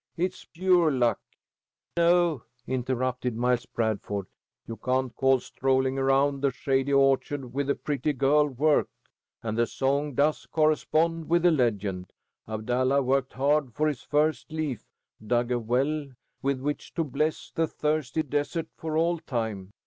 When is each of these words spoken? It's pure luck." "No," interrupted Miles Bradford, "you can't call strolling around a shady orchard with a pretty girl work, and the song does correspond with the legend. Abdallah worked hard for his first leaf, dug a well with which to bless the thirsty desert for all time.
It's 0.17 0.45
pure 0.45 0.89
luck." 0.91 1.19
"No," 1.95 2.41
interrupted 2.65 3.35
Miles 3.35 3.67
Bradford, 3.67 4.25
"you 4.65 4.77
can't 4.77 5.15
call 5.15 5.39
strolling 5.41 5.99
around 5.99 6.43
a 6.43 6.49
shady 6.49 6.91
orchard 6.91 7.53
with 7.53 7.69
a 7.69 7.75
pretty 7.75 8.11
girl 8.11 8.47
work, 8.47 8.89
and 9.43 9.55
the 9.55 9.67
song 9.67 10.15
does 10.15 10.47
correspond 10.47 11.29
with 11.29 11.43
the 11.43 11.51
legend. 11.51 12.13
Abdallah 12.47 13.03
worked 13.03 13.33
hard 13.33 13.75
for 13.75 13.87
his 13.87 14.01
first 14.01 14.51
leaf, 14.51 14.87
dug 15.27 15.51
a 15.51 15.59
well 15.59 16.07
with 16.41 16.59
which 16.59 16.95
to 16.95 17.03
bless 17.03 17.51
the 17.53 17.67
thirsty 17.67 18.23
desert 18.23 18.69
for 18.75 18.97
all 18.97 19.19
time. 19.19 19.71